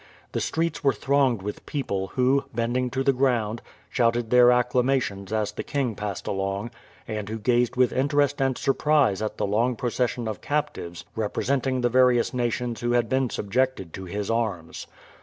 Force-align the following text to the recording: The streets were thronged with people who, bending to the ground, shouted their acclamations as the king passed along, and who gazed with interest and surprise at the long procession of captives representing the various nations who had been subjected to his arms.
The 0.31 0.41
streets 0.41 0.83
were 0.83 0.93
thronged 0.93 1.43
with 1.43 1.63
people 1.67 2.07
who, 2.15 2.45
bending 2.55 2.89
to 2.89 3.03
the 3.03 3.13
ground, 3.13 3.61
shouted 3.91 4.31
their 4.31 4.51
acclamations 4.51 5.31
as 5.31 5.51
the 5.51 5.61
king 5.61 5.93
passed 5.93 6.25
along, 6.25 6.71
and 7.07 7.29
who 7.29 7.37
gazed 7.37 7.75
with 7.75 7.93
interest 7.93 8.41
and 8.41 8.57
surprise 8.57 9.21
at 9.21 9.37
the 9.37 9.45
long 9.45 9.75
procession 9.75 10.27
of 10.27 10.41
captives 10.41 11.05
representing 11.15 11.81
the 11.81 11.89
various 11.89 12.33
nations 12.33 12.81
who 12.81 12.93
had 12.93 13.09
been 13.09 13.29
subjected 13.29 13.93
to 13.93 14.05
his 14.05 14.31
arms. 14.31 14.87